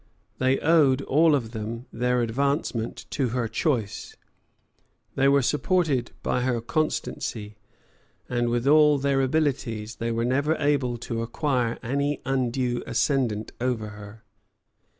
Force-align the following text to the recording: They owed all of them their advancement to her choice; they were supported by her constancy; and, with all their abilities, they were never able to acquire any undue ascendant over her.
They 0.39 0.57
owed 0.61 1.03
all 1.03 1.35
of 1.35 1.51
them 1.51 1.85
their 1.93 2.23
advancement 2.23 3.05
to 3.11 3.27
her 3.37 3.47
choice; 3.47 4.15
they 5.13 5.27
were 5.27 5.43
supported 5.43 6.09
by 6.23 6.41
her 6.41 6.59
constancy; 6.59 7.57
and, 8.27 8.49
with 8.49 8.65
all 8.65 8.97
their 8.97 9.21
abilities, 9.21 9.97
they 9.97 10.11
were 10.11 10.25
never 10.25 10.55
able 10.55 10.97
to 10.97 11.21
acquire 11.21 11.77
any 11.83 12.19
undue 12.25 12.81
ascendant 12.87 13.51
over 13.61 13.89
her. 13.89 14.23